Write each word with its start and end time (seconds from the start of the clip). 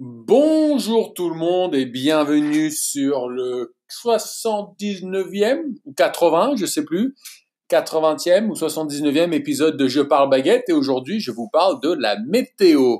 Bonjour 0.00 1.14
tout 1.14 1.30
le 1.30 1.36
monde 1.36 1.76
et 1.76 1.86
bienvenue 1.86 2.72
sur 2.72 3.28
le 3.28 3.76
79e 3.88 5.62
ou 5.84 5.92
80, 5.92 6.56
je 6.56 6.66
sais 6.66 6.84
plus, 6.84 7.14
80e 7.70 8.48
ou 8.48 8.54
79e 8.54 9.32
épisode 9.32 9.76
de 9.76 9.86
Je 9.86 10.00
parle 10.00 10.30
baguette 10.30 10.64
et 10.68 10.72
aujourd'hui 10.72 11.20
je 11.20 11.30
vous 11.30 11.48
parle 11.48 11.80
de 11.80 11.92
la 11.92 12.18
météo. 12.26 12.96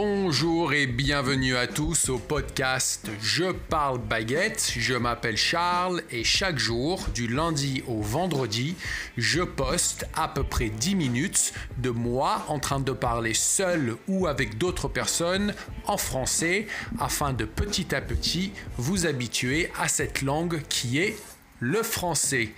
Bonjour 0.00 0.74
et 0.74 0.86
bienvenue 0.86 1.56
à 1.56 1.66
tous 1.66 2.08
au 2.08 2.20
podcast 2.20 3.10
Je 3.20 3.50
parle 3.50 3.98
baguette. 3.98 4.72
Je 4.76 4.94
m'appelle 4.94 5.36
Charles 5.36 6.02
et 6.12 6.22
chaque 6.22 6.60
jour, 6.60 7.04
du 7.14 7.26
lundi 7.26 7.82
au 7.88 8.00
vendredi, 8.00 8.76
je 9.16 9.42
poste 9.42 10.06
à 10.14 10.28
peu 10.28 10.44
près 10.44 10.68
10 10.68 10.94
minutes 10.94 11.52
de 11.78 11.90
moi 11.90 12.44
en 12.46 12.60
train 12.60 12.78
de 12.78 12.92
parler 12.92 13.34
seul 13.34 13.96
ou 14.06 14.28
avec 14.28 14.56
d'autres 14.56 14.86
personnes 14.86 15.52
en 15.88 15.96
français 15.96 16.68
afin 17.00 17.32
de 17.32 17.44
petit 17.44 17.92
à 17.92 18.00
petit 18.00 18.52
vous 18.76 19.04
habituer 19.04 19.68
à 19.80 19.88
cette 19.88 20.22
langue 20.22 20.62
qui 20.68 21.00
est 21.00 21.16
le 21.60 21.82
français. 21.82 22.50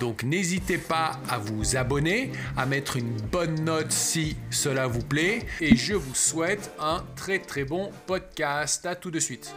Donc 0.00 0.22
n'hésitez 0.22 0.78
pas 0.78 1.20
à 1.28 1.38
vous 1.38 1.76
abonner, 1.76 2.32
à 2.56 2.66
mettre 2.66 2.96
une 2.96 3.16
bonne 3.16 3.64
note 3.64 3.92
si 3.92 4.36
cela 4.50 4.86
vous 4.86 5.02
plaît 5.02 5.40
et 5.60 5.76
je 5.76 5.94
vous 5.94 6.14
souhaite 6.14 6.70
un 6.78 7.04
très 7.16 7.38
très 7.38 7.64
bon 7.64 7.90
podcast. 8.06 8.86
À 8.86 8.94
tout 8.94 9.10
de 9.10 9.20
suite. 9.20 9.54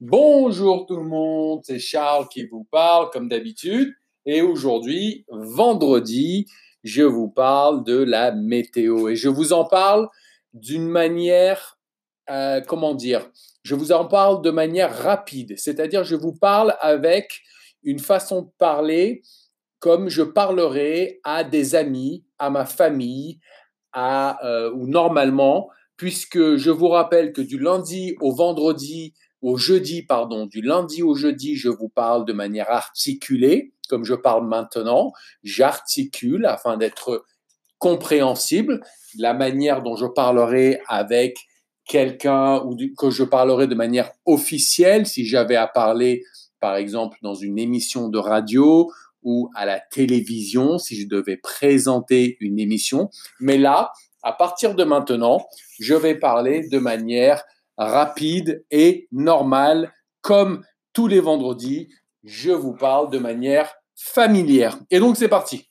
Bonjour 0.00 0.86
tout 0.86 0.96
le 0.96 1.08
monde, 1.08 1.60
c'est 1.64 1.80
Charles 1.80 2.28
qui 2.28 2.46
vous 2.46 2.64
parle 2.70 3.10
comme 3.10 3.28
d'habitude 3.28 3.92
et 4.24 4.40
aujourd'hui 4.40 5.24
vendredi 5.28 6.46
je 6.86 7.02
vous 7.02 7.28
parle 7.28 7.84
de 7.84 7.96
la 7.98 8.30
météo. 8.32 9.08
Et 9.08 9.16
je 9.16 9.28
vous 9.28 9.52
en 9.52 9.64
parle 9.64 10.08
d'une 10.54 10.88
manière, 10.88 11.78
euh, 12.30 12.60
comment 12.60 12.94
dire, 12.94 13.28
je 13.64 13.74
vous 13.74 13.90
en 13.90 14.06
parle 14.06 14.40
de 14.42 14.50
manière 14.50 14.96
rapide. 14.96 15.54
C'est-à-dire, 15.58 16.04
je 16.04 16.14
vous 16.14 16.32
parle 16.32 16.76
avec 16.80 17.42
une 17.82 17.98
façon 17.98 18.42
de 18.42 18.50
parler 18.58 19.22
comme 19.80 20.08
je 20.08 20.22
parlerai 20.22 21.20
à 21.24 21.44
des 21.44 21.74
amis, 21.74 22.24
à 22.38 22.50
ma 22.50 22.64
famille, 22.64 23.40
euh, 23.96 24.70
ou 24.72 24.86
normalement, 24.86 25.68
puisque 25.96 26.56
je 26.56 26.70
vous 26.70 26.88
rappelle 26.88 27.32
que 27.32 27.42
du 27.42 27.58
lundi 27.58 28.14
au 28.20 28.32
vendredi, 28.32 29.14
au 29.46 29.56
jeudi, 29.56 30.02
pardon, 30.02 30.46
du 30.46 30.60
lundi 30.60 31.02
au 31.02 31.14
jeudi, 31.14 31.56
je 31.56 31.68
vous 31.68 31.88
parle 31.88 32.24
de 32.24 32.32
manière 32.32 32.70
articulée 32.70 33.72
comme 33.88 34.04
je 34.04 34.14
parle 34.14 34.46
maintenant, 34.46 35.12
j'articule 35.42 36.46
afin 36.46 36.76
d'être 36.76 37.24
compréhensible, 37.78 38.82
la 39.18 39.34
manière 39.34 39.82
dont 39.82 39.96
je 39.96 40.06
parlerai 40.06 40.80
avec 40.88 41.38
quelqu'un 41.84 42.62
ou 42.64 42.76
que 42.98 43.10
je 43.10 43.22
parlerai 43.22 43.66
de 43.66 43.74
manière 43.74 44.10
officielle 44.24 45.06
si 45.06 45.24
j'avais 45.24 45.56
à 45.56 45.68
parler 45.68 46.24
par 46.58 46.76
exemple 46.76 47.18
dans 47.22 47.34
une 47.34 47.58
émission 47.58 48.08
de 48.08 48.18
radio 48.18 48.90
ou 49.22 49.50
à 49.54 49.66
la 49.66 49.78
télévision 49.78 50.78
si 50.78 51.00
je 51.00 51.06
devais 51.06 51.36
présenter 51.36 52.36
une 52.40 52.58
émission. 52.58 53.10
Mais 53.38 53.58
là, 53.58 53.92
à 54.22 54.32
partir 54.32 54.74
de 54.74 54.82
maintenant, 54.82 55.46
je 55.78 55.94
vais 55.94 56.16
parler 56.16 56.66
de 56.68 56.78
manière 56.78 57.44
rapide 57.76 58.64
et 58.70 59.08
normale 59.12 59.92
comme 60.20 60.64
tous 60.92 61.06
les 61.08 61.20
vendredis 61.20 61.88
je 62.26 62.50
vous 62.50 62.74
parle 62.74 63.10
de 63.10 63.18
manière 63.18 63.72
familière. 63.94 64.78
Et 64.90 64.98
donc, 64.98 65.16
c'est 65.16 65.28
parti. 65.28 65.66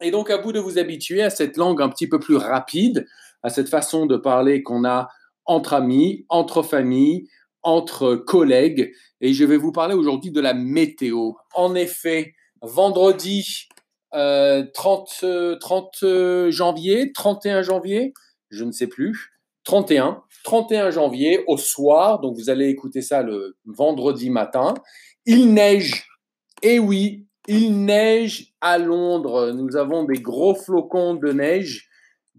Et 0.00 0.10
donc, 0.10 0.30
à 0.30 0.38
vous 0.38 0.52
de 0.52 0.58
vous 0.58 0.78
habituer 0.78 1.22
à 1.22 1.30
cette 1.30 1.56
langue 1.56 1.82
un 1.82 1.88
petit 1.88 2.08
peu 2.08 2.18
plus 2.18 2.36
rapide, 2.36 3.06
à 3.42 3.50
cette 3.50 3.68
façon 3.68 4.06
de 4.06 4.16
parler 4.16 4.62
qu'on 4.62 4.84
a 4.84 5.08
entre 5.44 5.74
amis, 5.74 6.24
entre 6.28 6.62
familles, 6.62 7.28
entre 7.62 8.16
collègues. 8.16 8.92
Et 9.20 9.34
je 9.34 9.44
vais 9.44 9.56
vous 9.56 9.72
parler 9.72 9.94
aujourd'hui 9.94 10.30
de 10.30 10.40
la 10.40 10.54
météo. 10.54 11.32
En 11.54 11.74
effet, 11.74 12.34
vendredi 12.62 13.68
30, 14.12 15.20
euh, 15.24 15.56
30 15.56 16.50
janvier, 16.50 17.12
31 17.12 17.62
janvier, 17.62 18.14
je 18.50 18.64
ne 18.64 18.72
sais 18.72 18.86
plus, 18.86 19.32
31, 19.64 20.22
31 20.44 20.90
janvier 20.90 21.44
au 21.46 21.56
soir, 21.56 22.20
donc 22.20 22.36
vous 22.36 22.50
allez 22.50 22.68
écouter 22.68 23.02
ça 23.02 23.22
le 23.22 23.56
vendredi 23.66 24.30
matin, 24.30 24.74
il 25.26 25.52
neige. 25.52 26.06
Et 26.62 26.78
oui, 26.78 27.26
il 27.46 27.84
neige 27.84 28.52
à 28.60 28.78
Londres. 28.78 29.52
Nous 29.52 29.76
avons 29.76 30.04
des 30.04 30.20
gros 30.20 30.54
flocons 30.54 31.14
de 31.14 31.32
neige 31.32 31.88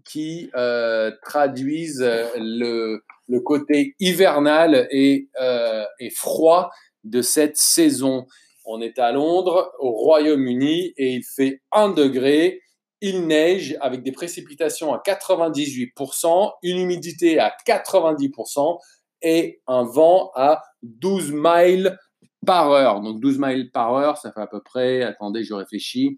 qui 0.04 0.50
euh, 0.56 1.10
traduisent 1.22 2.08
le, 2.36 3.00
côté 3.44 3.94
hivernal 4.00 4.88
et, 4.90 5.28
euh, 5.40 5.84
et, 5.98 6.10
froid 6.10 6.70
de 7.04 7.22
cette 7.22 7.56
saison. 7.56 8.26
On 8.64 8.80
est 8.80 8.98
à 8.98 9.12
Londres, 9.12 9.72
au 9.78 9.90
Royaume-Uni, 9.90 10.94
et 10.96 11.12
il 11.12 11.24
fait 11.24 11.60
1 11.72 11.90
degré. 11.90 12.60
Il 13.00 13.26
neige 13.26 13.76
avec 13.80 14.02
des 14.02 14.12
précipitations 14.12 14.92
à 14.92 14.98
98%, 14.98 16.52
une 16.62 16.78
humidité 16.78 17.38
à 17.38 17.54
90% 17.66 18.78
et 19.22 19.60
un 19.66 19.84
vent 19.84 20.30
à 20.34 20.62
12 20.82 21.32
miles 21.32 21.98
par 22.46 22.70
heure. 22.70 23.00
Donc 23.00 23.20
12 23.20 23.38
miles 23.38 23.70
par 23.70 23.94
heure, 23.94 24.18
ça 24.18 24.32
fait 24.32 24.40
à 24.40 24.46
peu 24.46 24.62
près, 24.62 25.02
attendez, 25.02 25.44
je 25.44 25.54
réfléchis, 25.54 26.16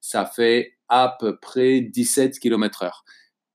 ça 0.00 0.26
fait 0.26 0.74
à 0.88 1.16
peu 1.18 1.38
près 1.38 1.80
17 1.80 2.38
km 2.38 2.82
heure. 2.82 3.04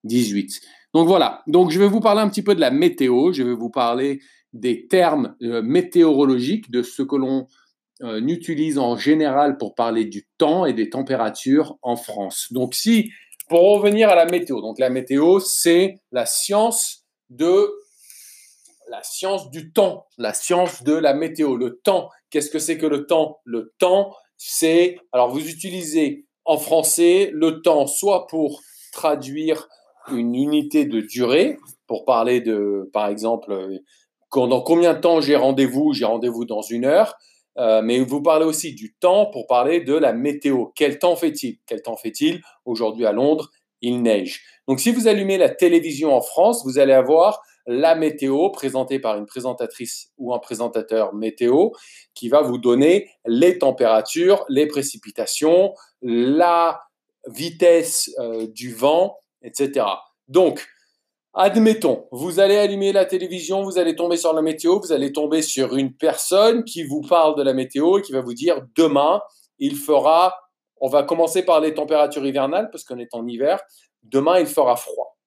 18. 0.03 0.61
Donc 0.93 1.07
voilà, 1.07 1.43
donc 1.47 1.71
je 1.71 1.79
vais 1.79 1.87
vous 1.87 1.99
parler 1.99 2.21
un 2.21 2.29
petit 2.29 2.41
peu 2.41 2.55
de 2.55 2.59
la 2.59 2.71
météo, 2.71 3.31
je 3.31 3.43
vais 3.43 3.53
vous 3.53 3.69
parler 3.69 4.19
des 4.53 4.87
termes 4.87 5.35
euh, 5.41 5.61
météorologiques, 5.61 6.71
de 6.71 6.81
ce 6.81 7.01
que 7.01 7.15
l'on 7.15 7.47
euh, 8.03 8.19
utilise 8.27 8.77
en 8.77 8.97
général 8.97 9.57
pour 9.57 9.75
parler 9.75 10.05
du 10.05 10.27
temps 10.37 10.65
et 10.65 10.73
des 10.73 10.89
températures 10.89 11.77
en 11.81 11.95
France. 11.95 12.47
Donc 12.51 12.73
si, 12.73 13.11
pour 13.49 13.61
revenir 13.73 14.09
à 14.09 14.15
la 14.15 14.25
météo, 14.25 14.61
donc 14.61 14.79
la 14.79 14.89
météo, 14.89 15.39
c'est 15.39 15.99
la 16.11 16.25
science 16.25 17.05
de 17.29 17.69
la 18.89 19.03
science 19.03 19.49
du 19.51 19.71
temps, 19.71 20.05
la 20.17 20.33
science 20.33 20.83
de 20.83 20.93
la 20.93 21.13
météo. 21.13 21.55
Le 21.55 21.79
temps, 21.81 22.09
qu'est-ce 22.29 22.49
que 22.49 22.59
c'est 22.59 22.77
que 22.77 22.85
le 22.85 23.05
temps? 23.05 23.39
Le 23.45 23.73
temps, 23.79 24.13
c'est, 24.35 24.97
alors 25.13 25.29
vous 25.29 25.47
utilisez 25.47 26.25
en 26.43 26.57
français 26.57 27.29
le 27.33 27.61
temps 27.61 27.87
soit 27.87 28.27
pour 28.27 28.61
traduire 28.91 29.69
une 30.11 30.35
unité 30.35 30.85
de 30.85 30.99
durée, 30.99 31.57
pour 31.87 32.03
parler 32.03 32.41
de, 32.41 32.89
par 32.91 33.07
exemple, 33.07 33.79
dans 34.33 34.61
combien 34.61 34.93
de 34.93 34.99
temps 34.99 35.21
j'ai 35.21 35.35
rendez-vous? 35.35 35.93
J'ai 35.93 36.05
rendez-vous 36.05 36.45
dans 36.45 36.61
une 36.61 36.85
heure. 36.85 37.15
Euh, 37.57 37.81
mais 37.81 37.99
vous 37.99 38.21
parlez 38.21 38.45
aussi 38.45 38.73
du 38.73 38.93
temps 38.95 39.25
pour 39.27 39.47
parler 39.47 39.81
de 39.81 39.93
la 39.93 40.13
météo. 40.13 40.67
Quel 40.75 40.99
temps 40.99 41.15
fait-il? 41.15 41.57
Quel 41.65 41.81
temps 41.81 41.97
fait-il? 41.97 42.41
Aujourd'hui 42.65 43.05
à 43.05 43.11
Londres, 43.11 43.49
il 43.81 44.01
neige. 44.01 44.43
Donc 44.67 44.79
si 44.79 44.91
vous 44.91 45.07
allumez 45.07 45.37
la 45.37 45.49
télévision 45.49 46.13
en 46.13 46.21
France, 46.21 46.63
vous 46.65 46.79
allez 46.79 46.93
avoir 46.93 47.41
la 47.67 47.95
météo 47.95 48.49
présentée 48.49 48.99
par 48.99 49.17
une 49.17 49.25
présentatrice 49.25 50.11
ou 50.17 50.33
un 50.33 50.39
présentateur 50.39 51.13
météo 51.13 51.69
qui 52.13 52.29
va 52.29 52.41
vous 52.41 52.57
donner 52.57 53.09
les 53.25 53.59
températures, 53.59 54.45
les 54.49 54.67
précipitations, 54.67 55.73
la 56.01 56.81
vitesse 57.27 58.11
euh, 58.19 58.47
du 58.47 58.73
vent, 58.73 59.17
etc. 59.43 59.85
Donc, 60.27 60.67
admettons, 61.33 62.07
vous 62.11 62.39
allez 62.39 62.57
allumer 62.57 62.91
la 62.91 63.05
télévision, 63.05 63.63
vous 63.63 63.77
allez 63.77 63.95
tomber 63.95 64.17
sur 64.17 64.33
la 64.33 64.41
météo, 64.41 64.79
vous 64.79 64.91
allez 64.91 65.11
tomber 65.11 65.41
sur 65.41 65.75
une 65.75 65.93
personne 65.93 66.63
qui 66.63 66.83
vous 66.83 67.01
parle 67.01 67.37
de 67.37 67.43
la 67.43 67.53
météo 67.53 67.97
et 67.97 68.01
qui 68.01 68.11
va 68.11 68.21
vous 68.21 68.33
dire 68.33 68.61
demain, 68.75 69.21
il 69.59 69.75
fera, 69.75 70.35
on 70.79 70.89
va 70.89 71.03
commencer 71.03 71.43
par 71.43 71.59
les 71.59 71.73
températures 71.73 72.25
hivernales 72.25 72.69
parce 72.71 72.83
qu'on 72.83 72.99
est 72.99 73.13
en 73.13 73.27
hiver, 73.27 73.61
demain 74.03 74.39
il 74.39 74.47
fera 74.47 74.75
froid. 74.75 75.17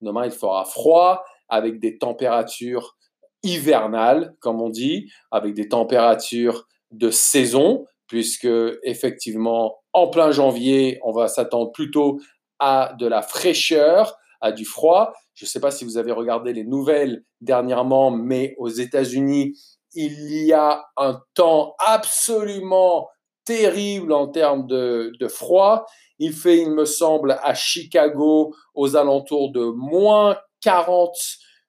Demain 0.00 0.26
il 0.26 0.32
fera 0.32 0.64
froid, 0.64 1.24
avec 1.48 1.80
des 1.80 1.98
températures 1.98 2.96
hivernales, 3.42 4.34
comme 4.40 4.60
on 4.60 4.68
dit, 4.68 5.10
avec 5.30 5.54
des 5.54 5.68
températures 5.68 6.66
de 6.90 7.10
saison, 7.10 7.86
puisque 8.08 8.48
effectivement, 8.82 9.78
en 9.92 10.08
plein 10.08 10.30
janvier, 10.30 10.98
on 11.02 11.12
va 11.12 11.28
s'attendre 11.28 11.72
plutôt 11.72 12.20
à 12.58 12.94
de 12.98 13.06
la 13.06 13.22
fraîcheur, 13.22 14.16
à 14.40 14.52
du 14.52 14.64
froid. 14.64 15.12
Je 15.36 15.44
ne 15.44 15.48
sais 15.48 15.60
pas 15.60 15.70
si 15.70 15.84
vous 15.84 15.98
avez 15.98 16.12
regardé 16.12 16.54
les 16.54 16.64
nouvelles 16.64 17.22
dernièrement, 17.42 18.10
mais 18.10 18.54
aux 18.56 18.70
États-Unis, 18.70 19.52
il 19.92 20.46
y 20.46 20.54
a 20.54 20.86
un 20.96 21.20
temps 21.34 21.74
absolument 21.78 23.06
terrible 23.44 24.14
en 24.14 24.28
termes 24.28 24.66
de, 24.66 25.12
froid. 25.28 25.84
Il 26.18 26.32
fait, 26.32 26.56
il 26.56 26.70
me 26.70 26.86
semble, 26.86 27.38
à 27.42 27.52
Chicago 27.52 28.54
aux 28.74 28.96
alentours 28.96 29.52
de 29.52 29.66
moins 29.76 30.38
40 30.62 31.14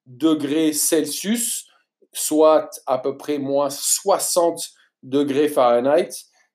degrés 0.05 0.71
Celsius, 0.71 1.67
soit 2.13 2.69
à 2.85 2.97
peu 2.97 3.17
près 3.17 3.37
moins 3.37 3.69
60 3.69 4.61
degrés 5.03 5.49
Fahrenheit. 5.49 6.11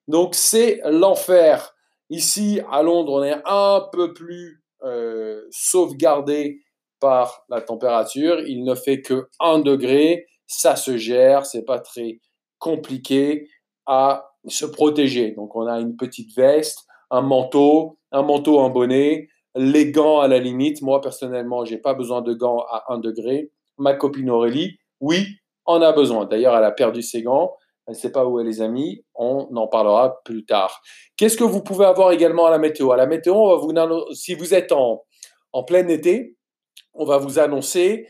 Donc 0.07 0.33
c'est 0.33 0.81
l'enfer. 0.85 1.75
Ici, 2.09 2.59
à 2.71 2.81
Londres, 2.81 3.13
on 3.13 3.23
est 3.23 3.39
un 3.45 3.87
peu 3.91 4.15
plus 4.15 4.63
euh, 4.83 5.43
sauvegardé 5.51 6.63
par 7.03 7.43
la 7.49 7.59
température. 7.59 8.39
Il 8.47 8.63
ne 8.63 8.75
fait 8.75 9.01
que 9.01 9.27
1 9.41 9.59
degré. 9.59 10.25
Ça 10.47 10.77
se 10.77 10.95
gère. 10.95 11.45
C'est 11.45 11.65
pas 11.65 11.79
très 11.79 12.21
compliqué 12.59 13.49
à 13.85 14.31
se 14.47 14.65
protéger. 14.65 15.31
Donc, 15.31 15.53
on 15.57 15.67
a 15.67 15.81
une 15.81 15.97
petite 15.97 16.33
veste, 16.33 16.85
un 17.11 17.21
manteau, 17.21 17.97
un 18.13 18.23
manteau, 18.23 18.61
un 18.61 18.69
bonnet, 18.69 19.27
les 19.53 19.91
gants 19.91 20.21
à 20.21 20.29
la 20.29 20.39
limite. 20.39 20.81
Moi, 20.81 21.01
personnellement, 21.01 21.65
j'ai 21.65 21.77
pas 21.77 21.93
besoin 21.93 22.21
de 22.21 22.33
gants 22.33 22.63
à 22.71 22.85
1 22.93 22.99
degré. 22.99 23.51
Ma 23.77 23.95
copine 23.95 24.29
Aurélie, 24.29 24.77
oui, 25.01 25.25
en 25.65 25.81
a 25.81 25.91
besoin. 25.91 26.25
D'ailleurs, 26.25 26.55
elle 26.55 26.63
a 26.63 26.71
perdu 26.71 27.01
ses 27.01 27.21
gants. 27.21 27.51
Elle 27.85 27.95
ne 27.95 27.99
sait 27.99 28.13
pas 28.13 28.25
où 28.25 28.39
elle 28.39 28.47
les 28.47 28.61
a 28.61 28.69
mis. 28.69 29.03
On 29.13 29.49
en 29.53 29.67
parlera 29.67 30.21
plus 30.23 30.45
tard. 30.45 30.81
Qu'est-ce 31.17 31.35
que 31.35 31.43
vous 31.43 31.61
pouvez 31.61 31.85
avoir 31.85 32.13
également 32.13 32.45
à 32.45 32.51
la 32.51 32.59
météo? 32.59 32.93
À 32.93 32.97
la 32.97 33.07
météo, 33.07 33.35
si 34.13 34.35
vous 34.35 34.53
êtes 34.53 34.71
en, 34.71 35.03
en 35.51 35.63
plein 35.63 35.85
été, 35.89 36.37
on 36.93 37.05
va 37.05 37.17
vous 37.17 37.39
annoncer 37.39 38.07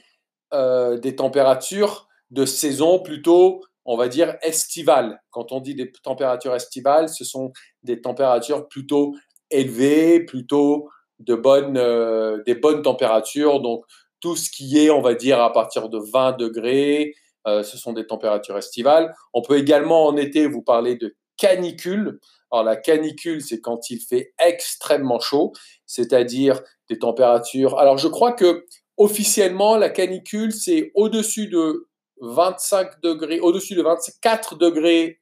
euh, 0.53 0.97
des 0.97 1.15
températures 1.15 2.07
de 2.31 2.45
saison 2.45 2.99
plutôt, 2.99 3.61
on 3.85 3.97
va 3.97 4.07
dire, 4.07 4.35
estivales. 4.41 5.21
Quand 5.31 5.51
on 5.51 5.59
dit 5.59 5.75
des 5.75 5.91
températures 5.91 6.55
estivales, 6.55 7.09
ce 7.09 7.23
sont 7.23 7.51
des 7.83 8.01
températures 8.01 8.67
plutôt 8.67 9.15
élevées, 9.49 10.19
plutôt 10.25 10.89
de 11.19 11.35
bonnes, 11.35 11.77
euh, 11.77 12.41
des 12.45 12.55
bonnes 12.55 12.81
températures. 12.81 13.61
Donc, 13.61 13.83
tout 14.19 14.35
ce 14.35 14.49
qui 14.49 14.77
est, 14.77 14.89
on 14.89 15.01
va 15.01 15.15
dire, 15.15 15.41
à 15.41 15.51
partir 15.51 15.89
de 15.89 15.99
20 16.11 16.37
degrés, 16.37 17.13
euh, 17.47 17.63
ce 17.63 17.77
sont 17.77 17.93
des 17.93 18.07
températures 18.07 18.57
estivales. 18.57 19.13
On 19.33 19.41
peut 19.41 19.57
également 19.57 20.05
en 20.05 20.15
été 20.17 20.47
vous 20.47 20.61
parler 20.61 20.95
de 20.95 21.15
canicule. 21.37 22.19
Alors 22.51 22.63
la 22.63 22.75
canicule, 22.75 23.41
c'est 23.41 23.61
quand 23.61 23.89
il 23.89 23.99
fait 23.99 24.33
extrêmement 24.39 25.19
chaud, 25.19 25.53
c'est-à-dire 25.85 26.61
des 26.89 26.99
températures. 26.99 27.79
Alors 27.79 27.97
je 27.97 28.07
crois 28.07 28.33
que 28.33 28.65
officiellement 28.97 29.77
la 29.77 29.89
canicule, 29.89 30.51
c'est 30.51 30.91
au-dessus 30.95 31.47
de 31.47 31.87
25 32.21 33.01
degrés, 33.01 33.39
au-dessus 33.39 33.75
de 33.75 33.81
24 33.81 34.57
degrés 34.57 35.19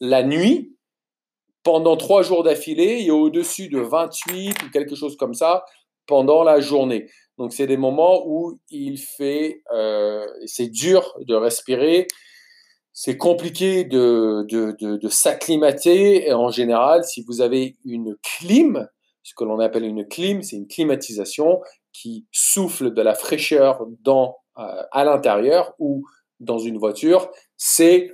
la 0.00 0.22
nuit 0.22 0.76
pendant 1.62 1.96
trois 1.96 2.22
jours 2.22 2.42
d'affilée 2.42 3.04
et 3.04 3.10
au-dessus 3.10 3.68
de 3.68 3.78
28 3.78 4.62
ou 4.64 4.70
quelque 4.70 4.96
chose 4.96 5.16
comme 5.16 5.34
ça 5.34 5.64
pendant 6.06 6.42
la 6.42 6.60
journée. 6.60 7.08
Donc, 7.38 7.52
c'est 7.52 7.66
des 7.66 7.76
moments 7.76 8.26
où 8.26 8.58
il 8.70 8.98
fait, 8.98 9.62
euh, 9.72 10.26
c'est 10.46 10.68
dur 10.68 11.14
de 11.20 11.34
respirer, 11.34 12.06
c'est 12.92 13.16
compliqué 13.16 13.84
de, 13.84 14.44
de, 14.48 14.76
de, 14.78 15.08
s'acclimater. 15.08 16.28
Et 16.28 16.32
en 16.32 16.50
général, 16.50 17.04
si 17.04 17.24
vous 17.26 17.40
avez 17.40 17.76
une 17.84 18.16
clim, 18.22 18.88
ce 19.22 19.34
que 19.34 19.44
l'on 19.44 19.58
appelle 19.60 19.84
une 19.84 20.06
clim, 20.06 20.42
c'est 20.42 20.56
une 20.56 20.66
climatisation 20.66 21.60
qui 21.92 22.26
souffle 22.32 22.92
de 22.92 23.02
la 23.02 23.14
fraîcheur 23.14 23.86
dans, 24.00 24.36
euh, 24.58 24.82
à 24.90 25.04
l'intérieur 25.04 25.74
ou 25.78 26.04
dans 26.40 26.58
une 26.58 26.78
voiture, 26.78 27.30
c'est 27.56 28.10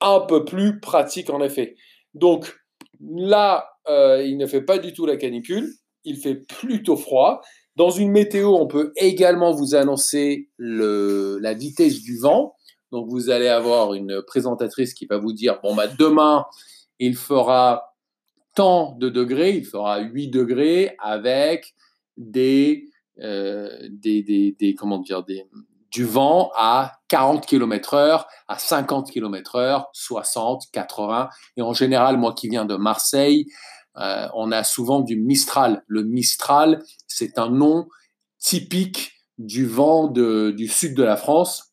un 0.00 0.20
peu 0.20 0.44
plus 0.44 0.80
pratique 0.80 1.30
en 1.30 1.40
effet. 1.42 1.74
Donc 2.14 2.54
là, 3.00 3.68
euh, 3.88 4.22
il 4.22 4.36
ne 4.36 4.46
fait 4.46 4.62
pas 4.62 4.78
du 4.78 4.92
tout 4.92 5.06
la 5.06 5.16
canicule, 5.16 5.68
il 6.04 6.16
fait 6.16 6.36
plutôt 6.36 6.96
froid. 6.96 7.40
Dans 7.76 7.90
une 7.90 8.10
météo, 8.10 8.54
on 8.54 8.66
peut 8.66 8.92
également 8.96 9.52
vous 9.52 9.74
annoncer 9.74 10.50
la 10.58 11.54
vitesse 11.54 12.00
du 12.00 12.18
vent. 12.18 12.54
Donc, 12.92 13.08
vous 13.08 13.30
allez 13.30 13.48
avoir 13.48 13.94
une 13.94 14.22
présentatrice 14.22 14.94
qui 14.94 15.06
va 15.06 15.18
vous 15.18 15.32
dire, 15.32 15.60
bon, 15.62 15.74
bah, 15.74 15.86
demain, 15.86 16.44
il 16.98 17.16
fera 17.16 17.94
tant 18.54 18.96
de 18.98 19.08
degrés, 19.08 19.56
il 19.56 19.64
fera 19.64 20.00
8 20.00 20.28
degrés 20.28 20.96
avec 20.98 21.74
des, 22.16 22.88
euh, 23.20 23.88
des, 23.90 24.74
comment 24.78 24.98
dire, 24.98 25.22
des, 25.22 25.46
du 25.90 26.04
vent 26.04 26.50
à 26.56 27.00
40 27.08 27.46
km 27.46 27.94
heure, 27.94 28.26
à 28.48 28.58
50 28.58 29.10
km 29.10 29.56
heure, 29.56 29.88
60, 29.92 30.64
80. 30.72 31.28
Et 31.56 31.62
en 31.62 31.72
général, 31.72 32.16
moi 32.16 32.34
qui 32.34 32.48
viens 32.48 32.64
de 32.64 32.76
Marseille, 32.76 33.46
euh, 33.96 34.28
on 34.34 34.52
a 34.52 34.62
souvent 34.62 35.00
du 35.00 35.16
Mistral. 35.16 35.82
Le 35.86 36.04
Mistral, 36.04 36.82
c'est 37.08 37.38
un 37.38 37.50
nom 37.50 37.88
typique 38.38 39.12
du 39.38 39.66
vent 39.66 40.06
du 40.06 40.68
sud 40.68 40.94
de 40.94 41.02
la 41.02 41.16
France. 41.16 41.69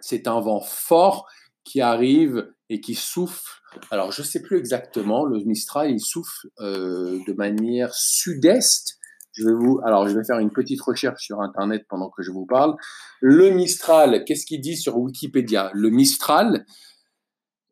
C'est 0.00 0.28
un 0.28 0.40
vent 0.40 0.60
fort 0.60 1.26
qui 1.64 1.80
arrive 1.80 2.52
et 2.68 2.80
qui 2.80 2.94
souffle. 2.94 3.62
Alors, 3.90 4.12
je 4.12 4.22
ne 4.22 4.26
sais 4.26 4.42
plus 4.42 4.58
exactement, 4.58 5.24
le 5.24 5.38
Mistral, 5.44 5.90
il 5.90 6.00
souffle 6.00 6.48
euh, 6.60 7.18
de 7.26 7.32
manière 7.32 7.94
sud-est. 7.94 8.98
Je 9.32 9.46
vais 9.46 9.52
vous, 9.52 9.80
alors, 9.84 10.08
je 10.08 10.16
vais 10.16 10.24
faire 10.24 10.38
une 10.38 10.50
petite 10.50 10.80
recherche 10.80 11.24
sur 11.24 11.40
Internet 11.40 11.84
pendant 11.88 12.08
que 12.08 12.22
je 12.22 12.30
vous 12.30 12.46
parle. 12.46 12.74
Le 13.20 13.50
Mistral, 13.50 14.24
qu'est-ce 14.24 14.46
qu'il 14.46 14.60
dit 14.60 14.76
sur 14.76 14.96
Wikipédia? 14.96 15.70
Le 15.74 15.90
Mistral 15.90 16.64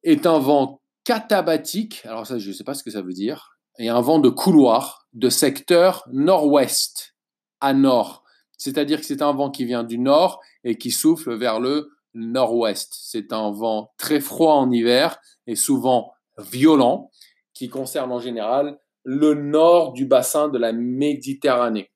est 0.02 0.26
un 0.26 0.38
vent 0.38 0.80
katabatique. 1.04 2.02
Alors 2.04 2.26
ça, 2.26 2.38
je 2.38 2.48
ne 2.48 2.54
sais 2.54 2.64
pas 2.64 2.74
ce 2.74 2.82
que 2.82 2.90
ça 2.90 3.02
veut 3.02 3.12
dire 3.12 3.54
et 3.78 3.88
un 3.88 4.00
vent 4.00 4.18
de 4.18 4.28
couloir 4.28 5.06
de 5.12 5.28
secteur 5.28 6.04
nord-ouest 6.12 7.14
à 7.60 7.74
nord. 7.74 8.24
C'est-à-dire 8.56 9.00
que 9.00 9.06
c'est 9.06 9.22
un 9.22 9.32
vent 9.32 9.50
qui 9.50 9.64
vient 9.64 9.84
du 9.84 9.98
nord 9.98 10.40
et 10.62 10.78
qui 10.78 10.90
souffle 10.90 11.34
vers 11.34 11.60
le 11.60 11.90
nord-ouest. 12.14 12.94
C'est 12.96 13.32
un 13.32 13.50
vent 13.50 13.92
très 13.98 14.20
froid 14.20 14.54
en 14.54 14.70
hiver 14.70 15.18
et 15.46 15.56
souvent 15.56 16.12
violent 16.38 17.10
qui 17.52 17.68
concerne 17.68 18.12
en 18.12 18.18
général 18.18 18.78
le 19.04 19.34
nord 19.34 19.92
du 19.92 20.06
bassin 20.06 20.48
de 20.48 20.58
la 20.58 20.72
Méditerranée. 20.72 21.90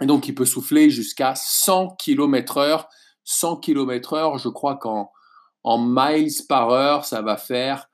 Et 0.00 0.06
donc 0.06 0.28
il 0.28 0.34
peut 0.34 0.44
souffler 0.44 0.90
jusqu'à 0.90 1.34
100 1.34 1.96
km 1.98 2.58
heure. 2.58 2.88
100 3.24 3.58
km 3.58 4.14
heure, 4.14 4.38
je 4.38 4.48
crois 4.48 4.76
qu'en 4.76 5.10
en 5.64 5.78
miles 5.78 6.32
par 6.48 6.70
heure, 6.70 7.04
ça 7.04 7.20
va 7.20 7.36
faire 7.36 7.88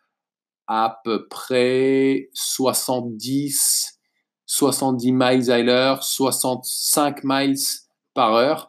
à 0.66 1.00
peu 1.04 1.26
près 1.28 2.28
70, 2.32 3.98
70 4.46 5.12
miles 5.12 5.50
à 5.50 5.62
l'heure, 5.62 6.02
65 6.02 7.24
miles 7.24 7.58
par 8.14 8.34
heure. 8.34 8.68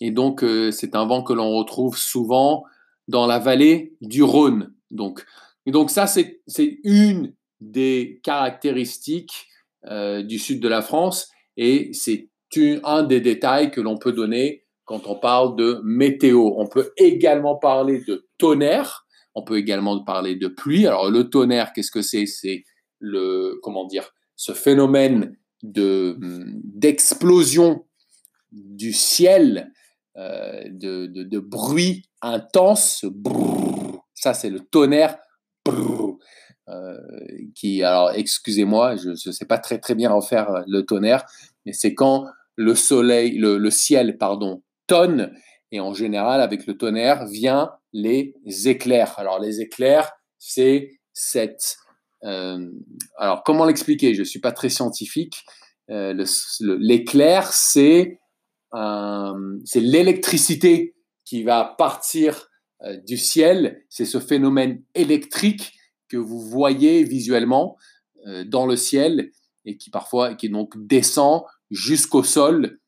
Et 0.00 0.10
donc, 0.10 0.42
euh, 0.42 0.70
c'est 0.70 0.94
un 0.94 1.06
vent 1.06 1.22
que 1.22 1.32
l'on 1.32 1.50
retrouve 1.56 1.96
souvent 1.96 2.64
dans 3.08 3.26
la 3.26 3.38
vallée 3.38 3.96
du 4.00 4.22
Rhône. 4.22 4.74
Donc, 4.90 5.24
et 5.66 5.70
donc 5.70 5.90
ça, 5.90 6.06
c'est 6.06 6.40
une 6.84 7.34
des 7.60 8.20
caractéristiques 8.22 9.46
euh, 9.86 10.22
du 10.22 10.38
sud 10.38 10.60
de 10.60 10.68
la 10.68 10.82
France 10.82 11.30
et 11.56 11.90
c'est 11.92 12.28
un 12.84 13.02
des 13.02 13.20
détails 13.20 13.72
que 13.72 13.80
l'on 13.80 13.96
peut 13.96 14.12
donner 14.12 14.64
quand 14.84 15.08
on 15.08 15.16
parle 15.16 15.56
de 15.56 15.80
météo. 15.82 16.52
On 16.56 16.68
peut 16.68 16.92
également 16.96 17.56
parler 17.56 18.04
de 18.06 18.28
tonnerre 18.38 19.04
on 19.34 19.42
peut 19.42 19.58
également 19.58 20.02
parler 20.02 20.36
de 20.36 20.48
pluie. 20.48 20.86
Alors 20.86 21.10
le 21.10 21.28
tonnerre, 21.28 21.72
qu'est-ce 21.72 21.90
que 21.90 22.02
c'est? 22.02 22.26
C'est 22.26 22.64
le 23.00 23.58
comment 23.62 23.84
dire? 23.84 24.14
Ce 24.36 24.52
phénomène 24.52 25.36
de 25.62 26.16
d'explosion 26.62 27.86
du 28.52 28.92
ciel, 28.92 29.72
euh, 30.16 30.62
de, 30.70 31.06
de, 31.06 31.38
bruit 31.38 32.04
intense. 32.22 33.04
ça 34.14 34.34
c'est 34.34 34.50
le 34.50 34.60
tonnerre. 34.60 35.18
Euh, 36.68 36.96
qui 37.54 37.82
alors 37.82 38.12
excusez-moi, 38.12 38.96
je 38.96 39.10
ne 39.10 39.32
sais 39.32 39.44
pas 39.44 39.58
très 39.58 39.78
très 39.78 39.94
bien 39.94 40.10
en 40.10 40.22
faire 40.22 40.50
euh, 40.50 40.62
le 40.66 40.82
tonnerre, 40.82 41.26
mais 41.66 41.72
c'est 41.72 41.94
quand 41.94 42.24
le 42.56 42.74
soleil, 42.74 43.36
le, 43.36 43.58
le 43.58 43.70
ciel 43.70 44.16
pardon 44.16 44.62
tonne 44.86 45.34
et 45.72 45.80
en 45.80 45.92
général 45.92 46.40
avec 46.40 46.66
le 46.66 46.76
tonnerre 46.76 47.26
vient 47.26 47.72
les 47.92 48.34
éclairs. 48.66 49.18
Alors 49.18 49.38
les 49.40 49.60
éclairs, 49.60 50.12
c'est 50.38 51.00
cette... 51.12 51.76
Euh, 52.24 52.70
alors 53.18 53.42
comment 53.42 53.64
l'expliquer? 53.64 54.14
Je 54.14 54.20
ne 54.20 54.24
suis 54.24 54.40
pas 54.40 54.52
très 54.52 54.68
scientifique. 54.68 55.44
Euh, 55.90 56.14
l'éclair, 56.60 57.52
c'est 57.52 58.18
c'est 59.64 59.80
l'électricité 59.80 60.94
qui 61.24 61.42
va 61.42 61.74
partir 61.78 62.48
euh, 62.82 62.96
du 63.06 63.16
ciel. 63.16 63.84
C'est 63.88 64.04
ce 64.04 64.18
phénomène 64.18 64.82
électrique 64.94 65.72
que 66.08 66.16
vous 66.16 66.40
voyez 66.40 67.04
visuellement 67.04 67.76
dans 68.46 68.66
le 68.66 68.76
ciel 68.76 69.30
et 69.66 69.76
qui 69.76 69.90
parfois 69.90 70.34
qui 70.34 70.48
donc 70.48 70.72
descend 70.76 71.42
jusqu'au 71.70 72.22
sol 72.22 72.78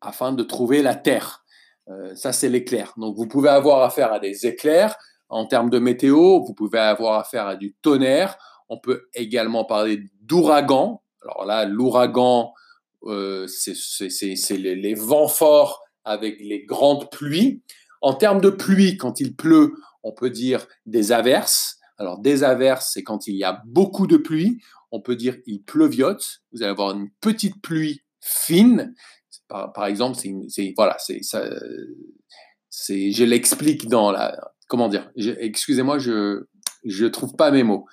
afin 0.00 0.32
de 0.32 0.42
trouver 0.42 0.82
la 0.82 0.94
terre. 0.94 1.44
Euh, 1.88 2.14
ça, 2.14 2.32
c'est 2.32 2.48
l'éclair. 2.48 2.92
Donc, 2.96 3.16
vous 3.16 3.26
pouvez 3.26 3.48
avoir 3.48 3.82
affaire 3.82 4.12
à 4.12 4.20
des 4.20 4.46
éclairs 4.46 4.96
en 5.28 5.46
termes 5.46 5.70
de 5.70 5.78
météo. 5.78 6.40
Vous 6.44 6.54
pouvez 6.54 6.78
avoir 6.78 7.18
affaire 7.18 7.46
à 7.46 7.56
du 7.56 7.74
tonnerre. 7.82 8.36
On 8.68 8.78
peut 8.78 9.08
également 9.14 9.64
parler 9.64 10.04
d'ouragan. 10.20 11.02
Alors 11.22 11.44
là, 11.44 11.64
l'ouragan, 11.64 12.52
euh, 13.04 13.46
c'est 13.46 14.56
les, 14.56 14.94
vents 14.94 15.28
forts 15.28 15.82
avec 16.04 16.38
les 16.40 16.64
grandes 16.64 17.10
pluies. 17.10 17.62
En 18.00 18.14
termes 18.14 18.40
de 18.40 18.50
pluie, 18.50 18.96
quand 18.96 19.20
il 19.20 19.34
pleut, 19.34 19.74
on 20.02 20.12
peut 20.12 20.30
dire 20.30 20.66
des 20.86 21.12
averses. 21.12 21.76
Alors 21.98 22.18
des 22.18 22.44
averses, 22.44 22.90
c'est 22.94 23.02
quand 23.02 23.26
il 23.26 23.36
y 23.36 23.44
a 23.44 23.62
beaucoup 23.66 24.06
de 24.06 24.16
pluie. 24.16 24.60
On 24.90 25.00
peut 25.00 25.16
dire 25.16 25.36
il 25.46 25.62
pleuviote. 25.62 26.40
Vous 26.52 26.62
allez 26.62 26.70
avoir 26.70 26.92
une 26.92 27.10
petite 27.20 27.60
pluie 27.62 28.02
fine. 28.20 28.94
Par, 29.48 29.86
exemple, 29.86 30.18
c'est 30.48 30.74
voilà. 30.76 30.96
C'est, 32.70 33.12
je 33.12 33.24
l'explique 33.24 33.88
dans 33.88 34.12
la. 34.12 34.38
Comment 34.68 34.88
dire 34.88 35.10
Excusez-moi, 35.16 35.98
je 35.98 36.46
je 36.84 37.06
trouve 37.06 37.34
pas 37.36 37.50
mes 37.50 37.62
mots. 37.62 37.86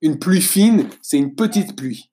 Une 0.00 0.18
pluie 0.18 0.40
fine, 0.40 0.88
c'est 1.02 1.18
une 1.18 1.34
petite 1.34 1.76
pluie. 1.76 2.10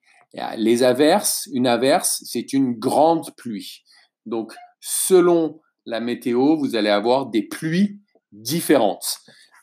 Les 0.58 0.84
averses, 0.84 1.48
une 1.52 1.68
averse, 1.68 2.22
c'est 2.26 2.54
une 2.54 2.74
grande 2.74 3.36
pluie. 3.36 3.84
Donc, 4.26 4.54
selon 4.80 5.60
la 5.86 6.00
météo, 6.00 6.56
vous 6.56 6.76
allez 6.76 6.90
avoir 6.90 7.28
des 7.28 7.44
pluies 7.44 8.00
différentes. 8.32 9.18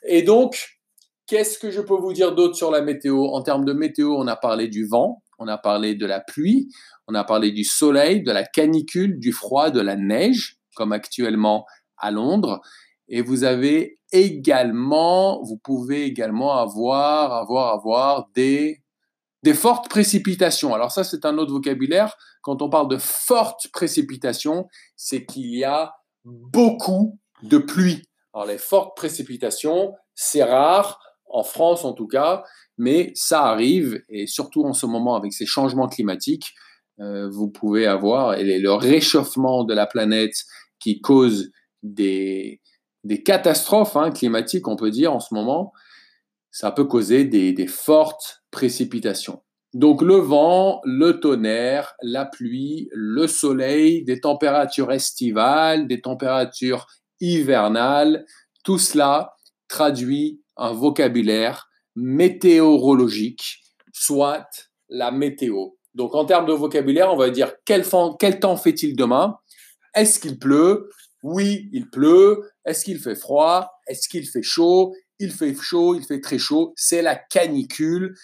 Et 0.07 0.21
donc, 0.21 0.79
qu'est-ce 1.25 1.57
que 1.57 1.71
je 1.71 1.81
peux 1.81 1.95
vous 1.95 2.13
dire 2.13 2.35
d'autre 2.35 2.55
sur 2.55 2.71
la 2.71 2.81
météo? 2.81 3.25
En 3.33 3.41
termes 3.41 3.65
de 3.65 3.73
météo, 3.73 4.15
on 4.15 4.27
a 4.27 4.35
parlé 4.35 4.67
du 4.67 4.85
vent, 4.85 5.23
on 5.39 5.47
a 5.47 5.57
parlé 5.57 5.95
de 5.95 6.05
la 6.05 6.19
pluie, 6.19 6.69
on 7.07 7.15
a 7.15 7.23
parlé 7.23 7.51
du 7.51 7.63
soleil, 7.63 8.21
de 8.21 8.31
la 8.31 8.43
canicule, 8.43 9.19
du 9.19 9.31
froid, 9.31 9.71
de 9.71 9.81
la 9.81 9.95
neige, 9.95 10.57
comme 10.75 10.91
actuellement 10.91 11.65
à 11.97 12.11
Londres. 12.11 12.61
Et 13.07 13.21
vous 13.21 13.43
avez 13.43 13.99
également, 14.11 15.41
vous 15.43 15.57
pouvez 15.57 16.03
également 16.03 16.57
avoir, 16.57 17.33
avoir, 17.33 17.73
avoir 17.73 18.27
des, 18.35 18.83
des 19.43 19.53
fortes 19.53 19.89
précipitations. 19.89 20.73
Alors 20.73 20.91
ça, 20.91 21.03
c'est 21.03 21.25
un 21.25 21.37
autre 21.37 21.51
vocabulaire. 21.51 22.15
Quand 22.41 22.61
on 22.61 22.69
parle 22.69 22.89
de 22.89 22.97
fortes 22.97 23.67
précipitations, 23.71 24.67
c'est 24.95 25.25
qu'il 25.25 25.55
y 25.55 25.63
a 25.63 25.93
beaucoup 26.25 27.19
de 27.43 27.57
pluie. 27.57 28.03
Alors 28.33 28.47
les 28.47 28.57
fortes 28.57 28.95
précipitations, 28.95 29.93
c'est 30.15 30.43
rare, 30.43 30.99
en 31.31 31.43
France 31.43 31.85
en 31.85 31.93
tout 31.93 32.07
cas, 32.07 32.43
mais 32.77 33.11
ça 33.15 33.43
arrive, 33.43 34.01
et 34.09 34.27
surtout 34.27 34.63
en 34.63 34.73
ce 34.73 34.85
moment 34.85 35.15
avec 35.15 35.33
ces 35.33 35.45
changements 35.45 35.87
climatiques, 35.87 36.53
euh, 36.99 37.29
vous 37.29 37.49
pouvez 37.49 37.85
avoir 37.87 38.35
le 38.37 38.71
réchauffement 38.71 39.63
de 39.63 39.73
la 39.73 39.87
planète 39.87 40.35
qui 40.79 41.01
cause 41.01 41.51
des, 41.81 42.61
des 43.03 43.23
catastrophes 43.23 43.95
hein, 43.95 44.11
climatiques, 44.11 44.67
on 44.67 44.75
peut 44.75 44.91
dire, 44.91 45.13
en 45.13 45.19
ce 45.19 45.33
moment, 45.33 45.71
ça 46.51 46.71
peut 46.71 46.85
causer 46.85 47.25
des, 47.25 47.67
fortes 47.67 48.43
précipitations. 48.51 49.41
Donc 49.73 50.01
le 50.01 50.15
vent, 50.15 50.81
le 50.83 51.19
tonnerre, 51.19 51.95
la 52.01 52.25
pluie, 52.25 52.89
le 52.91 53.27
soleil, 53.27 54.03
des 54.03 54.19
températures 54.19 54.91
estivales, 54.91 55.87
des 55.87 56.01
températures 56.01 56.87
hivernales, 57.19 58.25
tout 58.63 58.79
cela 58.79 59.35
traduit 59.67 60.41
un 60.57 60.73
vocabulaire 60.73 61.69
météorologique, 61.95 63.61
soit 63.93 64.49
la 64.89 65.11
météo. 65.11 65.69
Donc 65.93 66.15
en 66.15 66.25
termes 66.25 66.45
de 66.45 66.53
vocabulaire, 66.53 67.13
on 67.13 67.17
va 67.17 67.29
dire 67.29 67.53
quel, 67.65 67.83
temps 67.83 68.57
fait-il 68.57 68.95
demain? 68.95 69.37
Est-ce 69.93 70.19
qu'il 70.19 70.39
pleut? 70.39 70.89
Oui, 71.23 71.69
il 71.73 71.89
pleut. 71.89 72.51
Est-ce 72.65 72.85
qu'il 72.85 72.99
fait 72.99 73.15
froid? 73.15 73.71
Est-ce 73.87 74.07
qu'il 74.07 74.27
fait 74.27 74.43
chaud? 74.43 74.93
Il 75.19 75.31
fait 75.31 75.53
chaud, 75.53 75.95
il 75.95 76.03
fait 76.03 76.21
très 76.21 76.37
chaud. 76.37 76.73
C'est 76.75 77.01
la 77.01 77.15
canicule 77.15 78.15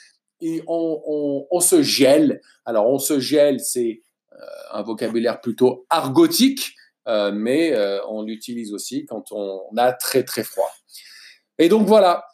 et 0.41 0.63
on, 0.67 1.59
se 1.59 1.81
gèle. 1.81 2.41
Alors, 2.65 2.87
on 2.87 2.99
se 2.99 3.19
gèle, 3.19 3.59
c'est 3.59 4.01
euh, 4.33 4.37
un 4.71 4.83
vocabulaire 4.83 5.41
plutôt 5.41 5.85
argotique, 5.89 6.75
euh, 7.07 7.31
mais 7.31 7.73
euh, 7.73 7.99
on 8.07 8.23
l'utilise 8.23 8.73
aussi 8.73 9.05
quand 9.05 9.31
on 9.31 9.75
a 9.77 9.93
très 9.93 10.23
très 10.23 10.43
froid. 10.43 10.71
Et 11.57 11.69
donc 11.69 11.87
voilà, 11.87 12.25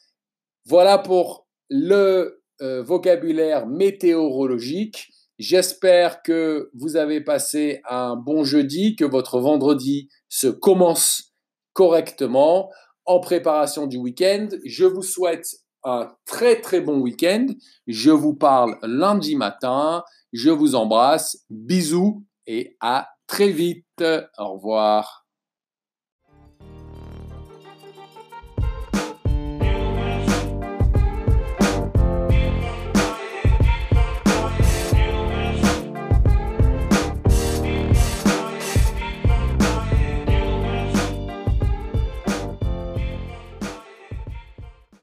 voilà 0.65 0.97
pour 0.97 1.47
le 1.69 2.39
vocabulaire 2.59 3.65
météorologique. 3.65 5.09
J'espère 5.39 6.21
que 6.21 6.69
vous 6.75 6.95
avez 6.95 7.19
passé 7.19 7.81
un 7.89 8.15
bon 8.15 8.43
jeudi, 8.43 8.95
que 8.95 9.05
votre 9.05 9.39
vendredi 9.39 10.09
se 10.29 10.45
commence 10.45 11.33
correctement 11.73 12.69
en 13.05 13.19
préparation 13.19 13.87
du 13.87 13.97
week-end. 13.97 14.49
Je 14.65 14.85
vous 14.85 15.03
souhaite 15.03 15.47
un 15.83 16.11
très 16.25 16.61
très 16.61 16.81
bon 16.81 16.99
week-end. 16.99 17.47
Je 17.87 18.11
vous 18.11 18.33
parle 18.33 18.77
lundi 18.83 19.35
matin. 19.35 20.03
Je 20.33 20.49
vous 20.49 20.75
embrasse. 20.75 21.37
Bisous 21.49 22.23
et 22.47 22.77
à 22.79 23.09
très 23.27 23.49
vite. 23.49 24.03
Au 24.37 24.53
revoir. 24.53 25.20